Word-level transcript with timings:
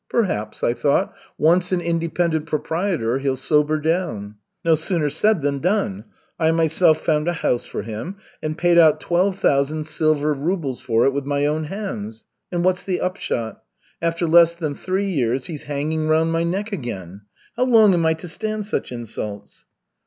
Perhaps, 0.09 0.63
I 0.63 0.73
thought, 0.73 1.13
once 1.37 1.71
an 1.71 1.79
independent 1.79 2.47
proprietor 2.47 3.19
he'll 3.19 3.37
sober 3.37 3.79
down. 3.79 4.33
No 4.65 4.73
sooner 4.73 5.11
said 5.11 5.43
than 5.43 5.59
done. 5.59 6.05
I 6.39 6.49
myself 6.49 7.01
found 7.05 7.27
a 7.27 7.33
house 7.33 7.67
for 7.67 7.83
him 7.83 8.15
and 8.41 8.57
paid 8.57 8.79
out 8.79 8.99
twelve 8.99 9.37
thousand 9.37 9.83
silver 9.85 10.33
rubles 10.33 10.81
for 10.81 11.05
it 11.05 11.13
with 11.13 11.27
my 11.27 11.45
own 11.45 11.65
hands. 11.65 12.25
And 12.51 12.63
what's 12.65 12.83
the 12.83 12.99
upshot? 12.99 13.61
After 14.01 14.25
less 14.25 14.55
than 14.55 14.73
three 14.73 15.05
years 15.05 15.45
he's 15.45 15.65
hanging 15.69 16.07
round 16.07 16.31
my 16.31 16.43
neck 16.45 16.71
again. 16.71 17.21
How 17.55 17.65
long 17.65 17.93
am 17.93 18.03
I 18.03 18.15
to 18.15 18.27
stand 18.27 18.65
such 18.65 18.91
insults?" 18.91 19.65